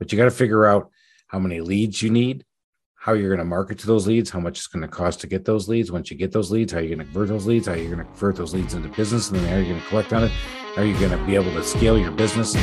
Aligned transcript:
but 0.00 0.10
you 0.10 0.18
got 0.18 0.24
to 0.24 0.30
figure 0.32 0.66
out 0.66 0.90
how 1.28 1.38
many 1.38 1.60
leads 1.60 2.02
you 2.02 2.10
need, 2.10 2.44
how 2.96 3.12
you're 3.12 3.28
going 3.28 3.38
to 3.38 3.44
market 3.44 3.78
to 3.78 3.86
those 3.86 4.08
leads, 4.08 4.30
how 4.30 4.40
much 4.40 4.58
it's 4.58 4.66
going 4.66 4.82
to 4.82 4.88
cost 4.88 5.20
to 5.20 5.28
get 5.28 5.44
those 5.44 5.68
leads. 5.68 5.92
Once 5.92 6.10
you 6.10 6.16
get 6.16 6.32
those 6.32 6.50
leads, 6.50 6.72
how 6.72 6.80
you're 6.80 6.88
going 6.88 6.98
to 6.98 7.04
convert 7.04 7.28
those 7.28 7.46
leads, 7.46 7.68
how 7.68 7.74
you're 7.74 7.94
going 7.94 7.98
to 7.98 8.04
convert 8.04 8.34
those 8.34 8.52
leads 8.52 8.74
into 8.74 8.88
business, 8.88 9.30
and 9.30 9.38
then 9.38 9.48
how 9.48 9.56
you're 9.56 9.66
going 9.66 9.80
to 9.80 9.86
collect 9.88 10.12
on 10.12 10.24
it. 10.24 10.32
How 10.74 10.82
are 10.82 10.84
you 10.84 10.98
going 10.98 11.16
to 11.16 11.26
be 11.26 11.34
able 11.34 11.52
to 11.52 11.62
scale 11.62 11.98
your 11.98 12.10
business? 12.10 12.54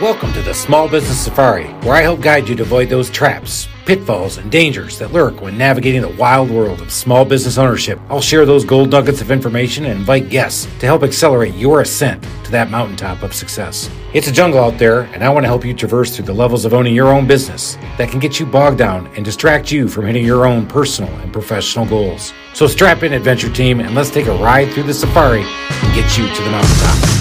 Welcome 0.00 0.32
to 0.32 0.42
the 0.42 0.54
Small 0.54 0.88
Business 0.88 1.20
Safari, 1.20 1.66
where 1.84 1.94
I 1.94 2.00
help 2.00 2.22
guide 2.22 2.48
you 2.48 2.56
to 2.56 2.62
avoid 2.62 2.88
those 2.88 3.10
traps, 3.10 3.68
pitfalls, 3.88 4.36
and 4.36 4.52
dangers 4.52 4.98
that 4.98 5.14
lurk 5.14 5.40
when 5.40 5.56
navigating 5.56 6.02
the 6.02 6.14
wild 6.16 6.50
world 6.50 6.82
of 6.82 6.92
small 6.92 7.24
business 7.24 7.56
ownership. 7.56 7.98
I'll 8.10 8.20
share 8.20 8.44
those 8.44 8.62
gold 8.62 8.90
nuggets 8.90 9.22
of 9.22 9.30
information 9.30 9.86
and 9.86 9.98
invite 9.98 10.28
guests 10.28 10.66
to 10.80 10.86
help 10.86 11.02
accelerate 11.02 11.54
your 11.54 11.80
ascent 11.80 12.22
to 12.44 12.50
that 12.50 12.70
mountaintop 12.70 13.22
of 13.22 13.32
success. 13.32 13.88
It's 14.12 14.28
a 14.28 14.32
jungle 14.32 14.60
out 14.60 14.76
there, 14.76 15.04
and 15.14 15.24
I 15.24 15.30
want 15.30 15.44
to 15.44 15.48
help 15.48 15.64
you 15.64 15.72
traverse 15.72 16.14
through 16.14 16.26
the 16.26 16.34
levels 16.34 16.66
of 16.66 16.74
owning 16.74 16.94
your 16.94 17.08
own 17.08 17.26
business 17.26 17.78
that 17.96 18.10
can 18.10 18.20
get 18.20 18.38
you 18.38 18.44
bogged 18.44 18.76
down 18.76 19.06
and 19.16 19.24
distract 19.24 19.72
you 19.72 19.88
from 19.88 20.04
hitting 20.04 20.24
your 20.24 20.44
own 20.44 20.66
personal 20.66 21.10
and 21.20 21.32
professional 21.32 21.86
goals. 21.86 22.34
So 22.52 22.66
strap 22.66 23.02
in, 23.04 23.14
adventure 23.14 23.50
team, 23.50 23.80
and 23.80 23.94
let's 23.94 24.10
take 24.10 24.26
a 24.26 24.36
ride 24.36 24.70
through 24.74 24.82
the 24.82 24.92
safari 24.92 25.40
and 25.40 25.94
get 25.94 26.18
you 26.18 26.28
to 26.28 26.42
the 26.42 26.50
mountaintop. 26.50 27.17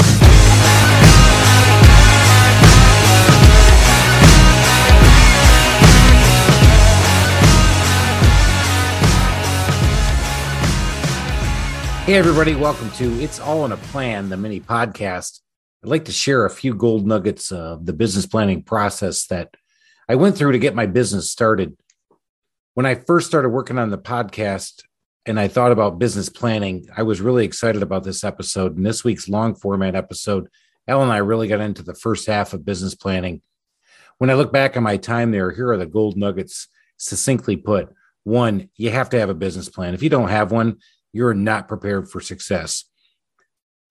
Hey, 12.07 12.15
everybody, 12.15 12.55
welcome 12.55 12.89
to 12.91 13.21
It's 13.21 13.37
All 13.37 13.65
in 13.65 13.73
a 13.73 13.77
Plan, 13.77 14.29
the 14.29 14.37
mini 14.37 14.61
podcast. 14.61 15.41
I'd 15.83 15.89
like 15.89 16.05
to 16.05 16.13
share 16.13 16.45
a 16.45 16.49
few 16.49 16.73
gold 16.73 17.05
nuggets 17.05 17.51
of 17.51 17.85
the 17.85 17.91
business 17.91 18.25
planning 18.25 18.63
process 18.63 19.27
that 19.27 19.57
I 20.07 20.15
went 20.15 20.37
through 20.37 20.53
to 20.53 20.57
get 20.57 20.73
my 20.73 20.85
business 20.85 21.29
started. 21.29 21.75
When 22.75 22.85
I 22.85 22.95
first 22.95 23.27
started 23.27 23.49
working 23.49 23.77
on 23.77 23.89
the 23.89 23.97
podcast 23.97 24.83
and 25.25 25.37
I 25.37 25.49
thought 25.49 25.73
about 25.73 25.99
business 25.99 26.29
planning, 26.29 26.87
I 26.95 27.03
was 27.03 27.19
really 27.19 27.43
excited 27.43 27.83
about 27.83 28.05
this 28.05 28.23
episode. 28.23 28.77
And 28.77 28.85
this 28.85 29.03
week's 29.03 29.27
long 29.27 29.53
format 29.53 29.93
episode, 29.93 30.47
Ellen 30.87 31.09
and 31.09 31.13
I 31.13 31.17
really 31.17 31.49
got 31.49 31.59
into 31.59 31.83
the 31.83 31.93
first 31.93 32.25
half 32.25 32.53
of 32.53 32.63
business 32.63 32.95
planning. 32.95 33.41
When 34.17 34.29
I 34.29 34.35
look 34.35 34.53
back 34.53 34.77
on 34.77 34.83
my 34.83 34.95
time 34.95 35.31
there, 35.31 35.51
here 35.51 35.71
are 35.71 35.77
the 35.77 35.85
gold 35.85 36.15
nuggets 36.15 36.69
succinctly 36.95 37.57
put. 37.57 37.93
One, 38.23 38.69
you 38.77 38.91
have 38.91 39.09
to 39.09 39.19
have 39.19 39.29
a 39.29 39.33
business 39.33 39.67
plan. 39.67 39.93
If 39.93 40.01
you 40.01 40.09
don't 40.09 40.29
have 40.29 40.53
one, 40.53 40.77
you're 41.17 41.33
not 41.33 41.67
prepared 41.67 42.09
for 42.09 42.21
success. 42.21 42.85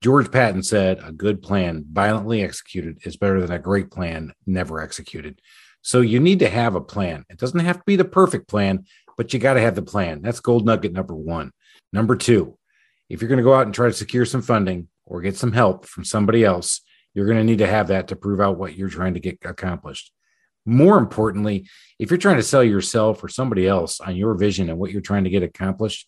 George 0.01 0.31
Patton 0.31 0.63
said, 0.63 1.01
A 1.03 1.11
good 1.11 1.43
plan 1.43 1.85
violently 1.91 2.43
executed 2.43 2.99
is 3.03 3.17
better 3.17 3.41
than 3.41 3.51
a 3.51 3.59
great 3.59 3.91
plan 3.91 4.33
never 4.47 4.81
executed. 4.81 5.41
So 5.83 6.03
you 6.03 6.21
need 6.21 6.39
to 6.39 6.49
have 6.49 6.77
a 6.77 6.81
plan. 6.81 7.25
It 7.29 7.39
doesn't 7.39 7.59
have 7.59 7.79
to 7.79 7.83
be 7.85 7.97
the 7.97 8.05
perfect 8.05 8.47
plan, 8.47 8.85
but 9.17 9.33
you 9.33 9.41
got 9.41 9.55
to 9.55 9.61
have 9.61 9.75
the 9.75 9.83
plan. 9.83 10.23
That's 10.23 10.39
gold 10.39 10.65
nugget 10.65 10.93
number 10.93 11.17
one. 11.17 11.51
Number 11.93 12.15
two, 12.15 12.57
if 13.09 13.21
you're 13.21 13.29
going 13.29 13.39
to 13.39 13.45
go 13.45 13.55
out 13.55 13.67
and 13.67 13.75
try 13.75 13.89
to 13.89 13.93
secure 13.93 14.25
some 14.25 14.43
funding 14.43 14.87
or 15.05 15.21
get 15.21 15.37
some 15.37 15.53
help 15.53 15.85
from 15.85 16.05
somebody 16.05 16.45
else, 16.45 16.81
you're 17.13 17.27
going 17.27 17.39
to 17.39 17.45
need 17.45 17.59
to 17.59 17.67
have 17.67 17.89
that 17.89 18.09
to 18.09 18.17
prove 18.17 18.41
out 18.41 18.59
what 18.59 18.77
you're 18.77 18.89
trying 18.89 19.15
to 19.15 19.21
get 19.21 19.39
accomplished. 19.45 20.13
More 20.65 20.99
importantly, 20.99 21.69
if 21.99 22.11
you're 22.11 22.19
trying 22.19 22.37
to 22.37 22.43
sell 22.45 22.63
yourself 22.63 23.25
or 23.25 23.29
somebody 23.29 23.67
else 23.67 24.01
on 24.01 24.15
your 24.15 24.35
vision 24.35 24.69
and 24.69 24.79
what 24.79 24.93
you're 24.93 25.01
trying 25.01 25.25
to 25.25 25.31
get 25.31 25.43
accomplished, 25.43 26.07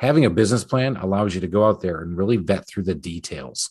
having 0.00 0.24
a 0.24 0.30
business 0.30 0.64
plan 0.64 0.96
allows 0.96 1.34
you 1.34 1.42
to 1.42 1.46
go 1.46 1.66
out 1.68 1.82
there 1.82 2.00
and 2.00 2.16
really 2.16 2.38
vet 2.38 2.66
through 2.66 2.84
the 2.84 2.94
details. 2.94 3.70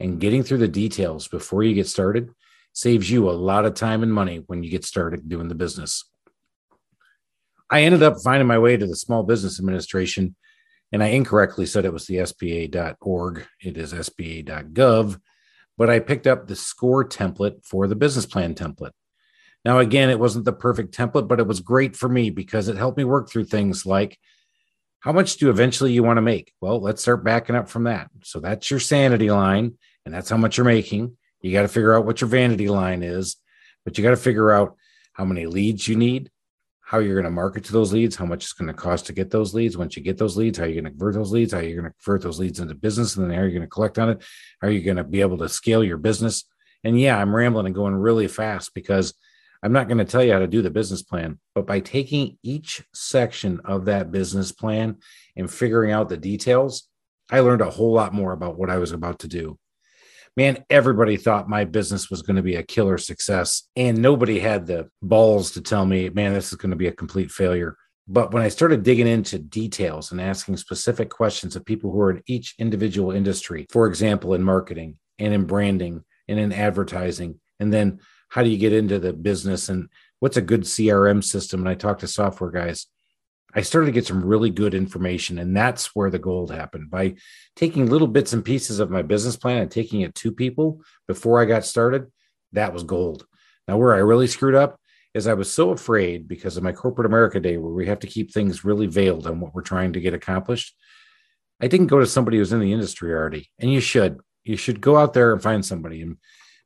And 0.00 0.20
getting 0.20 0.42
through 0.42 0.58
the 0.58 0.68
details 0.68 1.28
before 1.28 1.62
you 1.62 1.72
get 1.72 1.86
started 1.86 2.30
saves 2.72 3.08
you 3.08 3.28
a 3.28 3.32
lot 3.32 3.64
of 3.64 3.74
time 3.74 4.02
and 4.02 4.12
money 4.12 4.42
when 4.46 4.64
you 4.64 4.70
get 4.70 4.84
started 4.84 5.28
doing 5.28 5.46
the 5.46 5.54
business. 5.54 6.04
I 7.70 7.82
ended 7.82 8.02
up 8.02 8.16
finding 8.24 8.48
my 8.48 8.58
way 8.58 8.76
to 8.76 8.86
the 8.86 8.96
Small 8.96 9.22
Business 9.22 9.60
Administration, 9.60 10.34
and 10.90 11.02
I 11.02 11.08
incorrectly 11.08 11.64
said 11.64 11.84
it 11.84 11.92
was 11.92 12.06
the 12.06 12.16
SBA.org. 12.16 13.46
It 13.60 13.76
is 13.76 13.92
SBA.gov, 13.92 15.20
but 15.76 15.90
I 15.90 16.00
picked 16.00 16.26
up 16.26 16.46
the 16.46 16.56
SCORE 16.56 17.08
template 17.08 17.64
for 17.64 17.86
the 17.86 17.96
business 17.96 18.26
plan 18.26 18.54
template. 18.54 18.92
Now, 19.64 19.78
again, 19.78 20.10
it 20.10 20.18
wasn't 20.18 20.44
the 20.44 20.52
perfect 20.52 20.96
template, 20.96 21.28
but 21.28 21.38
it 21.40 21.46
was 21.46 21.60
great 21.60 21.94
for 21.94 22.08
me 22.08 22.30
because 22.30 22.66
it 22.66 22.76
helped 22.76 22.98
me 22.98 23.04
work 23.04 23.28
through 23.28 23.44
things 23.44 23.86
like 23.86 24.18
how 25.00 25.12
much 25.12 25.36
do 25.36 25.50
eventually 25.50 25.92
you 25.92 26.02
want 26.02 26.16
to 26.16 26.22
make? 26.22 26.52
Well, 26.60 26.80
let's 26.80 27.02
start 27.02 27.24
backing 27.24 27.56
up 27.56 27.68
from 27.68 27.84
that. 27.84 28.10
So 28.22 28.40
that's 28.40 28.70
your 28.70 28.80
sanity 28.80 29.30
line, 29.30 29.78
and 30.04 30.14
that's 30.14 30.28
how 30.28 30.36
much 30.36 30.56
you're 30.56 30.64
making. 30.64 31.16
You 31.40 31.52
got 31.52 31.62
to 31.62 31.68
figure 31.68 31.94
out 31.94 32.04
what 32.04 32.20
your 32.20 32.28
vanity 32.28 32.68
line 32.68 33.02
is, 33.02 33.36
but 33.84 33.96
you 33.96 34.04
got 34.04 34.10
to 34.10 34.16
figure 34.16 34.50
out 34.50 34.76
how 35.12 35.24
many 35.24 35.46
leads 35.46 35.86
you 35.86 35.96
need, 35.96 36.30
how 36.80 36.98
you're 36.98 37.14
going 37.14 37.24
to 37.24 37.30
market 37.30 37.64
to 37.64 37.72
those 37.72 37.92
leads, 37.92 38.16
how 38.16 38.24
much 38.24 38.44
it's 38.44 38.52
going 38.52 38.66
to 38.66 38.74
cost 38.74 39.06
to 39.06 39.12
get 39.12 39.30
those 39.30 39.54
leads. 39.54 39.76
Once 39.76 39.96
you 39.96 40.02
get 40.02 40.18
those 40.18 40.36
leads, 40.36 40.58
how 40.58 40.64
you're 40.64 40.80
going 40.80 40.84
to 40.84 40.90
convert 40.90 41.14
those 41.14 41.30
leads, 41.30 41.52
how 41.52 41.60
you're 41.60 41.80
going 41.80 41.92
to 41.92 41.96
convert 42.02 42.22
those 42.22 42.40
leads 42.40 42.58
into 42.58 42.74
business, 42.74 43.16
and 43.16 43.24
then 43.24 43.36
how 43.36 43.42
you're 43.42 43.50
going 43.50 43.62
to 43.62 43.68
collect 43.68 43.98
on 43.98 44.10
it. 44.10 44.22
How 44.60 44.68
are 44.68 44.72
you 44.72 44.82
going 44.82 44.96
to 44.96 45.04
be 45.04 45.20
able 45.20 45.38
to 45.38 45.48
scale 45.48 45.84
your 45.84 45.98
business? 45.98 46.44
And 46.82 46.98
yeah, 46.98 47.18
I'm 47.18 47.34
rambling 47.34 47.66
and 47.66 47.74
going 47.74 47.94
really 47.94 48.26
fast 48.26 48.74
because 48.74 49.14
I'm 49.62 49.72
not 49.72 49.88
going 49.88 49.98
to 49.98 50.04
tell 50.04 50.22
you 50.22 50.32
how 50.32 50.38
to 50.38 50.46
do 50.46 50.62
the 50.62 50.70
business 50.70 51.02
plan, 51.02 51.38
but 51.54 51.66
by 51.66 51.80
taking 51.80 52.38
each 52.42 52.84
section 52.94 53.60
of 53.64 53.86
that 53.86 54.12
business 54.12 54.52
plan 54.52 54.98
and 55.36 55.50
figuring 55.50 55.90
out 55.90 56.08
the 56.08 56.16
details, 56.16 56.88
I 57.30 57.40
learned 57.40 57.62
a 57.62 57.70
whole 57.70 57.92
lot 57.92 58.14
more 58.14 58.32
about 58.32 58.56
what 58.56 58.70
I 58.70 58.78
was 58.78 58.92
about 58.92 59.18
to 59.20 59.28
do. 59.28 59.58
Man, 60.36 60.64
everybody 60.70 61.16
thought 61.16 61.48
my 61.48 61.64
business 61.64 62.08
was 62.08 62.22
going 62.22 62.36
to 62.36 62.42
be 62.42 62.54
a 62.54 62.62
killer 62.62 62.96
success, 62.96 63.64
and 63.74 63.98
nobody 63.98 64.38
had 64.38 64.66
the 64.66 64.88
balls 65.02 65.50
to 65.52 65.60
tell 65.60 65.84
me, 65.84 66.08
man, 66.10 66.32
this 66.32 66.52
is 66.52 66.58
going 66.58 66.70
to 66.70 66.76
be 66.76 66.86
a 66.86 66.92
complete 66.92 67.30
failure. 67.32 67.76
But 68.06 68.32
when 68.32 68.42
I 68.42 68.48
started 68.48 68.84
digging 68.84 69.08
into 69.08 69.38
details 69.38 70.12
and 70.12 70.20
asking 70.20 70.56
specific 70.56 71.10
questions 71.10 71.56
of 71.56 71.64
people 71.64 71.90
who 71.90 72.00
are 72.00 72.12
in 72.12 72.22
each 72.26 72.54
individual 72.58 73.10
industry, 73.10 73.66
for 73.70 73.86
example, 73.86 74.32
in 74.34 74.42
marketing 74.42 74.96
and 75.18 75.34
in 75.34 75.44
branding 75.44 76.04
and 76.28 76.38
in 76.38 76.52
advertising, 76.52 77.40
and 77.58 77.72
then 77.72 77.98
how 78.28 78.42
do 78.42 78.50
you 78.50 78.58
get 78.58 78.72
into 78.72 78.98
the 78.98 79.12
business 79.12 79.68
and 79.68 79.88
what's 80.20 80.36
a 80.36 80.42
good 80.42 80.62
CRM 80.62 81.22
system? 81.22 81.60
And 81.60 81.68
I 81.68 81.74
talked 81.74 82.00
to 82.00 82.06
software 82.06 82.50
guys. 82.50 82.86
I 83.54 83.62
started 83.62 83.86
to 83.86 83.92
get 83.92 84.06
some 84.06 84.24
really 84.24 84.50
good 84.50 84.74
information, 84.74 85.38
and 85.38 85.56
that's 85.56 85.96
where 85.96 86.10
the 86.10 86.18
gold 86.18 86.52
happened 86.52 86.90
by 86.90 87.14
taking 87.56 87.86
little 87.86 88.06
bits 88.06 88.34
and 88.34 88.44
pieces 88.44 88.78
of 88.78 88.90
my 88.90 89.00
business 89.00 89.36
plan 89.36 89.62
and 89.62 89.70
taking 89.70 90.02
it 90.02 90.14
to 90.16 90.30
people 90.30 90.82
before 91.06 91.40
I 91.40 91.46
got 91.46 91.64
started. 91.64 92.12
That 92.52 92.74
was 92.74 92.82
gold. 92.82 93.26
Now, 93.66 93.78
where 93.78 93.94
I 93.94 93.98
really 93.98 94.26
screwed 94.26 94.54
up 94.54 94.78
is 95.14 95.26
I 95.26 95.32
was 95.32 95.50
so 95.50 95.70
afraid 95.70 96.28
because 96.28 96.58
of 96.58 96.62
my 96.62 96.72
corporate 96.72 97.06
America 97.06 97.40
day, 97.40 97.56
where 97.56 97.72
we 97.72 97.86
have 97.86 98.00
to 98.00 98.06
keep 98.06 98.32
things 98.32 98.64
really 98.64 98.86
veiled 98.86 99.26
on 99.26 99.40
what 99.40 99.54
we're 99.54 99.62
trying 99.62 99.94
to 99.94 100.00
get 100.00 100.14
accomplished. 100.14 100.74
I 101.60 101.68
didn't 101.68 101.86
go 101.86 101.98
to 101.98 102.06
somebody 102.06 102.36
who's 102.36 102.52
in 102.52 102.60
the 102.60 102.72
industry 102.72 103.12
already, 103.12 103.50
and 103.58 103.72
you 103.72 103.80
should. 103.80 104.20
You 104.44 104.56
should 104.56 104.80
go 104.80 104.96
out 104.96 105.14
there 105.14 105.32
and 105.32 105.42
find 105.42 105.64
somebody. 105.64 106.02
And 106.02 106.16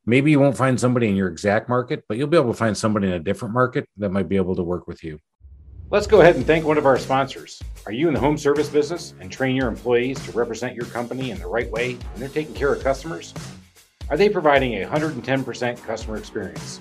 maybe 0.07 0.31
you 0.31 0.41
won't 0.41 0.57
find 0.57 0.79
somebody 0.79 1.09
in 1.09 1.17
your 1.17 1.29
exact 1.29 1.69
market, 1.69 2.05
but 2.09 2.17
you'll 2.17 2.29
be 2.29 2.37
able 2.37 2.53
to 2.53 2.59
find 2.59 2.77
somebody 2.77 3.07
in 3.07 3.13
a 3.15 3.21
different 3.21 3.55
market 3.55 3.89
that 3.97 4.11
might 4.11 4.29
be 4.29 4.37
able 4.37 4.57
to 4.57 4.63
work 4.63 4.87
with 4.87 5.05
you. 5.05 5.19
Let's 5.91 6.07
go 6.07 6.23
ahead 6.23 6.37
and 6.37 6.47
thank 6.47 6.65
one 6.65 6.79
of 6.79 6.87
our 6.87 6.99
sponsors. 6.99 7.63
Are 7.85 7.93
you 7.93 8.09
in 8.09 8.15
the 8.15 8.21
home 8.21 8.39
service 8.39 8.69
business 8.69 9.15
and 9.21 9.31
train 9.31 9.55
your 9.55 9.69
employees 9.69 10.19
to 10.25 10.33
represent 10.33 10.75
your 10.75 10.87
company 10.87 11.31
in 11.31 11.39
the 11.39 11.47
right 11.47 11.71
way 11.71 11.95
when 11.95 12.21
they're 12.21 12.29
taking 12.31 12.55
care 12.55 12.73
of 12.73 12.83
customers? 12.83 13.35
Are 14.09 14.17
they 14.17 14.29
providing 14.29 14.83
a 14.83 14.87
110% 14.87 15.83
customer 15.85 16.17
experience? 16.17 16.81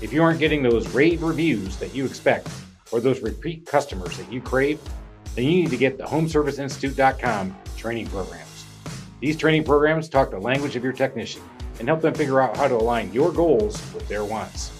If 0.00 0.12
you 0.12 0.22
aren't 0.22 0.38
getting 0.38 0.62
those 0.62 0.88
rave 0.94 1.22
reviews 1.22 1.76
that 1.78 1.94
you 1.94 2.04
expect 2.04 2.48
or 2.92 3.00
those 3.00 3.20
repeat 3.20 3.66
customers 3.66 4.16
that 4.16 4.32
you 4.32 4.40
crave, 4.40 4.80
then 5.34 5.44
you 5.44 5.62
need 5.62 5.70
to 5.70 5.76
get 5.76 5.98
the 5.98 6.04
homeserviceinstitute.com 6.04 7.56
training 7.76 8.06
programs. 8.06 8.64
These 9.20 9.36
training 9.36 9.64
programs 9.64 10.08
talk 10.08 10.30
the 10.30 10.38
language 10.38 10.76
of 10.76 10.84
your 10.84 10.92
technician 10.92 11.42
and 11.78 11.88
help 11.88 12.00
them 12.00 12.14
figure 12.14 12.40
out 12.40 12.56
how 12.56 12.68
to 12.68 12.74
align 12.74 13.12
your 13.12 13.32
goals 13.32 13.74
with 13.94 14.06
their 14.08 14.24
wants. 14.24 14.72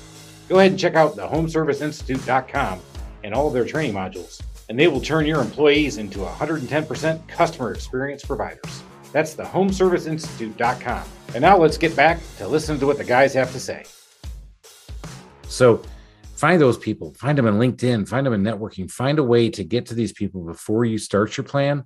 Go 0.48 0.58
ahead 0.58 0.72
and 0.72 0.80
check 0.80 0.94
out 0.94 1.16
the 1.16 1.26
homeserviceinstitute.com 1.26 2.80
and 3.24 3.34
all 3.34 3.46
of 3.46 3.52
their 3.52 3.64
training 3.64 3.94
modules, 3.94 4.40
and 4.68 4.78
they 4.78 4.88
will 4.88 5.00
turn 5.00 5.26
your 5.26 5.40
employees 5.40 5.98
into 5.98 6.20
110% 6.20 7.26
customer 7.28 7.72
experience 7.72 8.24
providers. 8.24 8.82
That's 9.12 9.34
the 9.34 9.44
homeserviceinstitute.com. 9.44 11.04
And 11.34 11.42
now 11.42 11.56
let's 11.58 11.78
get 11.78 11.94
back 11.94 12.18
to 12.38 12.48
listening 12.48 12.80
to 12.80 12.86
what 12.86 12.98
the 12.98 13.04
guys 13.04 13.34
have 13.34 13.52
to 13.52 13.60
say. 13.60 13.84
So, 15.48 15.82
find 16.36 16.60
those 16.60 16.78
people, 16.78 17.14
find 17.14 17.36
them 17.36 17.46
in 17.46 17.54
LinkedIn, 17.54 18.08
find 18.08 18.26
them 18.26 18.32
in 18.32 18.42
networking, 18.42 18.90
find 18.90 19.18
a 19.18 19.22
way 19.22 19.48
to 19.50 19.64
get 19.64 19.86
to 19.86 19.94
these 19.94 20.12
people 20.12 20.44
before 20.44 20.84
you 20.84 20.98
start 20.98 21.36
your 21.36 21.44
plan 21.44 21.84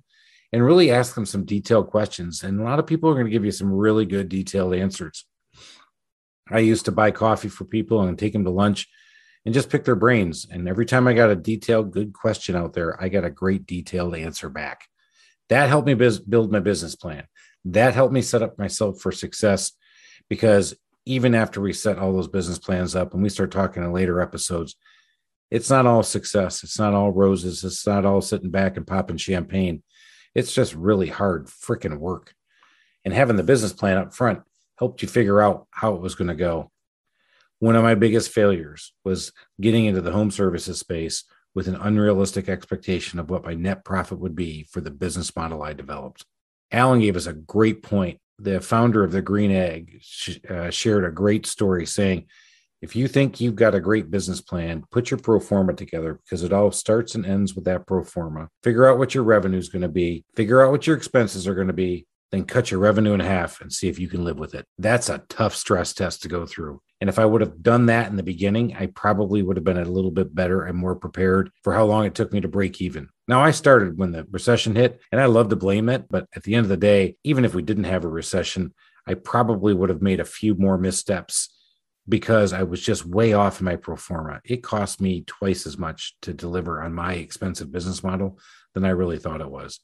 and 0.53 0.65
really 0.65 0.91
ask 0.91 1.15
them 1.15 1.25
some 1.25 1.45
detailed 1.45 1.87
questions. 1.87 2.43
And 2.43 2.59
a 2.59 2.63
lot 2.63 2.79
of 2.79 2.87
people 2.87 3.09
are 3.09 3.13
going 3.13 3.25
to 3.25 3.31
give 3.31 3.45
you 3.45 3.51
some 3.51 3.71
really 3.71 4.05
good 4.05 4.29
detailed 4.29 4.73
answers. 4.73 5.25
I 6.49 6.59
used 6.59 6.85
to 6.85 6.91
buy 6.91 7.11
coffee 7.11 7.49
for 7.49 7.65
people 7.65 8.01
and 8.01 8.17
take 8.17 8.33
them 8.33 8.45
to 8.45 8.49
lunch 8.49 8.87
and 9.45 9.53
just 9.53 9.69
pick 9.69 9.83
their 9.83 9.95
brains. 9.95 10.47
And 10.49 10.67
every 10.67 10.85
time 10.85 11.07
I 11.07 11.13
got 11.13 11.29
a 11.29 11.35
detailed, 11.35 11.91
good 11.91 12.13
question 12.13 12.55
out 12.55 12.73
there, 12.73 13.01
I 13.01 13.09
got 13.09 13.25
a 13.25 13.29
great 13.29 13.65
detailed 13.65 14.15
answer 14.15 14.49
back. 14.49 14.85
That 15.49 15.69
helped 15.69 15.87
me 15.87 15.93
biz- 15.93 16.19
build 16.19 16.51
my 16.51 16.59
business 16.59 16.95
plan. 16.95 17.25
That 17.65 17.93
helped 17.93 18.13
me 18.13 18.21
set 18.21 18.41
up 18.41 18.57
myself 18.57 19.01
for 19.01 19.11
success 19.11 19.73
because 20.29 20.75
even 21.05 21.35
after 21.35 21.61
we 21.61 21.73
set 21.73 21.97
all 21.97 22.13
those 22.13 22.27
business 22.27 22.59
plans 22.59 22.95
up 22.95 23.13
and 23.13 23.23
we 23.23 23.29
start 23.29 23.51
talking 23.51 23.83
in 23.83 23.93
later 23.93 24.21
episodes, 24.21 24.75
it's 25.49 25.69
not 25.69 25.85
all 25.85 26.03
success. 26.03 26.63
It's 26.63 26.77
not 26.77 26.93
all 26.93 27.11
roses. 27.11 27.63
It's 27.63 27.87
not 27.87 28.05
all 28.05 28.21
sitting 28.21 28.51
back 28.51 28.75
and 28.75 28.85
popping 28.85 29.17
champagne. 29.17 29.83
It's 30.35 30.53
just 30.53 30.75
really 30.75 31.07
hard 31.07 31.47
freaking 31.47 31.97
work. 31.97 32.33
And 33.05 33.13
having 33.13 33.35
the 33.35 33.43
business 33.43 33.73
plan 33.73 33.97
up 33.97 34.13
front 34.13 34.41
helped 34.77 35.01
you 35.01 35.07
figure 35.07 35.41
out 35.41 35.67
how 35.71 35.95
it 35.95 36.01
was 36.01 36.15
going 36.15 36.27
to 36.27 36.35
go. 36.35 36.71
One 37.59 37.75
of 37.75 37.83
my 37.83 37.95
biggest 37.95 38.31
failures 38.31 38.93
was 39.03 39.31
getting 39.59 39.85
into 39.85 40.01
the 40.01 40.11
home 40.11 40.29
services 40.29 40.79
space 40.79 41.23
with 41.55 41.67
an 41.67 41.75
unrealistic 41.75 42.49
expectation 42.49 43.17
of 43.17 43.31
what 43.31 43.43
my 43.43 43.55
net 43.55 43.83
profit 43.83 44.19
would 44.19 44.35
be 44.35 44.63
for 44.69 44.79
the 44.79 44.91
business 44.91 45.35
model 45.35 45.63
I 45.63 45.73
developed. 45.73 46.23
Alan 46.71 46.99
gave 46.99 47.15
us 47.15 47.25
a 47.25 47.33
great 47.33 47.81
point. 47.81 48.19
The 48.37 48.61
founder 48.61 49.03
of 49.03 49.11
the 49.11 49.23
Green 49.23 49.49
Egg 49.49 50.03
uh, 50.47 50.69
shared 50.69 51.05
a 51.05 51.11
great 51.11 51.47
story 51.47 51.87
saying, 51.87 52.27
if 52.81 52.95
you 52.95 53.07
think 53.07 53.41
you've 53.41 53.55
got 53.55 53.75
a 53.75 53.79
great 53.79 54.11
business 54.11 54.41
plan, 54.41 54.83
put 54.91 55.09
your 55.09 55.19
pro 55.19 55.39
forma 55.39 55.73
together 55.73 56.19
because 56.23 56.43
it 56.43 56.53
all 56.53 56.71
starts 56.71 57.15
and 57.15 57.25
ends 57.25 57.55
with 57.55 57.65
that 57.65 57.87
pro 57.87 58.03
forma. 58.03 58.49
Figure 58.63 58.87
out 58.87 58.99
what 58.99 59.15
your 59.15 59.23
revenue 59.23 59.57
is 59.57 59.69
going 59.69 59.81
to 59.81 59.87
be, 59.87 60.23
figure 60.35 60.63
out 60.63 60.71
what 60.71 60.85
your 60.85 60.95
expenses 60.95 61.47
are 61.47 61.55
going 61.55 61.67
to 61.67 61.73
be, 61.73 62.05
then 62.31 62.43
cut 62.43 62.69
your 62.69 62.79
revenue 62.79 63.13
in 63.13 63.19
half 63.19 63.61
and 63.61 63.71
see 63.71 63.87
if 63.87 63.99
you 63.99 64.07
can 64.07 64.23
live 64.23 64.37
with 64.37 64.53
it. 64.53 64.65
That's 64.77 65.09
a 65.09 65.23
tough 65.29 65.55
stress 65.55 65.93
test 65.93 66.21
to 66.21 66.27
go 66.27 66.45
through. 66.45 66.81
And 66.99 67.09
if 67.09 67.19
I 67.19 67.25
would 67.25 67.41
have 67.41 67.61
done 67.61 67.87
that 67.87 68.09
in 68.09 68.15
the 68.15 68.23
beginning, 68.23 68.75
I 68.75 68.87
probably 68.87 69.43
would 69.43 69.55
have 69.55 69.63
been 69.63 69.77
a 69.77 69.85
little 69.85 70.11
bit 70.11 70.33
better 70.33 70.63
and 70.63 70.77
more 70.77 70.95
prepared 70.95 71.51
for 71.63 71.73
how 71.73 71.85
long 71.85 72.05
it 72.05 72.15
took 72.15 72.33
me 72.33 72.41
to 72.41 72.47
break 72.47 72.81
even. 72.81 73.09
Now, 73.27 73.43
I 73.43 73.51
started 73.51 73.97
when 73.97 74.11
the 74.11 74.25
recession 74.31 74.75
hit, 74.75 74.99
and 75.11 75.21
I 75.21 75.25
love 75.25 75.49
to 75.49 75.55
blame 75.55 75.89
it. 75.89 76.05
But 76.09 76.27
at 76.35 76.43
the 76.43 76.55
end 76.55 76.65
of 76.65 76.69
the 76.69 76.77
day, 76.77 77.17
even 77.23 77.45
if 77.45 77.53
we 77.53 77.61
didn't 77.61 77.83
have 77.83 78.03
a 78.03 78.09
recession, 78.09 78.73
I 79.05 79.13
probably 79.13 79.73
would 79.73 79.89
have 79.89 80.01
made 80.01 80.19
a 80.19 80.25
few 80.25 80.55
more 80.55 80.77
missteps 80.77 81.49
because 82.09 82.53
I 82.53 82.63
was 82.63 82.81
just 82.81 83.05
way 83.05 83.33
off 83.33 83.59
in 83.59 83.65
my 83.65 83.75
pro 83.75 83.95
forma. 83.95 84.41
It 84.45 84.63
cost 84.63 85.01
me 85.01 85.23
twice 85.27 85.65
as 85.65 85.77
much 85.77 86.15
to 86.21 86.33
deliver 86.33 86.81
on 86.81 86.93
my 86.93 87.13
expensive 87.13 87.71
business 87.71 88.03
model 88.03 88.39
than 88.73 88.85
I 88.85 88.89
really 88.89 89.19
thought 89.19 89.41
it 89.41 89.49
was. 89.49 89.79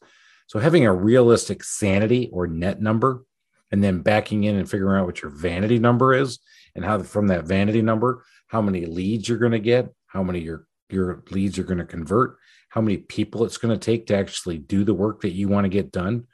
So 0.48 0.60
having 0.60 0.86
a 0.86 0.94
realistic 0.94 1.64
sanity 1.64 2.30
or 2.32 2.48
net 2.48 2.82
number 2.82 3.24
and 3.72 3.84
then 3.84 4.02
backing 4.02 4.44
in 4.44 4.56
and 4.56 4.70
figuring 4.70 5.00
out 5.00 5.08
what 5.08 5.22
your 5.22 5.32
vanity 5.32 5.80
number 5.80 6.14
is 6.14 6.40
and 6.76 6.86
how 6.86 7.02
from 7.02 7.28
that 7.28 7.46
vanity 7.46 7.82
number 7.82 8.24
how 8.48 8.62
many 8.62 8.86
leads 8.86 9.28
you're 9.28 9.40
going 9.40 9.52
to 9.52 9.60
get 9.60 9.90
how 10.06 10.22
many 10.22 10.40
your 10.40 10.68
your 10.90 11.24
leads 11.32 11.58
are 11.58 11.64
going 11.64 11.80
to 11.80 11.86
convert 11.86 12.38
how 12.70 12.82
many 12.82 12.98
people 12.98 13.44
it's 13.44 13.58
going 13.58 13.74
to 13.74 13.84
take 13.84 14.06
to 14.06 14.16
actually 14.16 14.60
do 14.60 14.84
the 14.84 14.94
work 14.94 15.22
that 15.22 15.32
you 15.32 15.48
want 15.48 15.66
to 15.66 15.70
get 15.70 15.92
done 15.92 16.26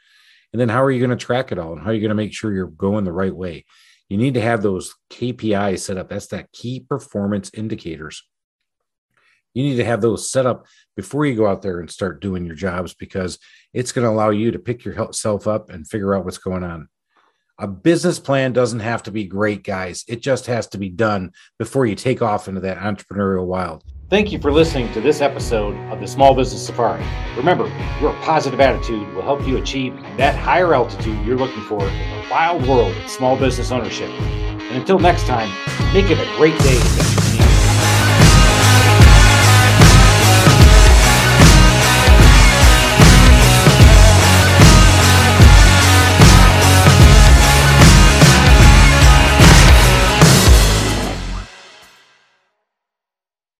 and 0.51 0.59
then 0.59 0.68
how 0.68 0.83
are 0.83 0.91
you 0.91 1.00
going 1.00 1.18
to 1.18 1.25
track 1.25 1.51
it 1.51 1.57
all 1.57 1.71
and 1.71 1.81
how 1.81 1.89
are 1.89 1.94
you 1.94 2.01
going 2.01 2.09
to 2.09 2.15
make 2.15 2.33
sure 2.33 2.51
you're 2.51 2.68
going 2.68 3.06
the 3.06 3.12
right 3.12 3.36
way 3.36 3.65
you 4.09 4.17
need 4.17 4.33
to 4.33 4.41
have 4.41 4.61
those 4.61 4.95
kpis 5.09 5.79
set 5.79 5.97
up 5.97 6.09
that's 6.09 6.27
that 6.27 6.51
key 6.51 6.79
performance 6.79 7.51
indicators 7.53 8.23
you 9.53 9.63
need 9.63 9.77
to 9.77 9.85
have 9.85 10.01
those 10.01 10.31
set 10.31 10.45
up 10.45 10.65
before 10.95 11.25
you 11.25 11.35
go 11.35 11.47
out 11.47 11.61
there 11.61 11.79
and 11.79 11.89
start 11.89 12.21
doing 12.21 12.45
your 12.45 12.56
jobs 12.56 12.94
because 12.94 13.39
it's 13.73 13.91
going 13.91 14.06
to 14.06 14.11
allow 14.11 14.29
you 14.29 14.51
to 14.51 14.59
pick 14.59 14.85
yourself 14.85 15.47
up 15.47 15.69
and 15.69 15.88
figure 15.88 16.15
out 16.15 16.25
what's 16.25 16.38
going 16.38 16.63
on. 16.63 16.88
A 17.57 17.67
business 17.67 18.19
plan 18.19 18.53
doesn't 18.53 18.79
have 18.79 19.03
to 19.03 19.11
be 19.11 19.25
great, 19.25 19.63
guys. 19.63 20.06
It 20.07 20.21
just 20.21 20.45
has 20.45 20.67
to 20.67 20.77
be 20.77 20.89
done 20.89 21.31
before 21.57 21.85
you 21.85 21.95
take 21.95 22.21
off 22.21 22.47
into 22.47 22.62
that 22.62 22.77
entrepreneurial 22.77 23.45
wild. 23.45 23.83
Thank 24.09 24.31
you 24.31 24.39
for 24.39 24.51
listening 24.51 24.91
to 24.94 25.01
this 25.01 25.21
episode 25.21 25.77
of 25.91 26.00
the 26.00 26.07
Small 26.07 26.33
Business 26.33 26.65
Safari. 26.65 27.06
Remember, 27.38 27.67
your 28.01 28.11
positive 28.23 28.59
attitude 28.59 29.07
will 29.13 29.21
help 29.21 29.45
you 29.45 29.57
achieve 29.57 29.94
that 30.17 30.35
higher 30.35 30.73
altitude 30.73 31.23
you're 31.23 31.38
looking 31.38 31.61
for 31.61 31.88
in 31.88 32.23
the 32.23 32.27
wild 32.27 32.67
world 32.67 32.97
of 32.97 33.07
small 33.07 33.38
business 33.38 33.69
ownership. 33.69 34.09
And 34.09 34.77
until 34.77 34.97
next 34.97 35.27
time, 35.27 35.50
make 35.94 36.09
it 36.09 36.17
a 36.17 36.38
great 36.38 36.57
day 36.57 37.49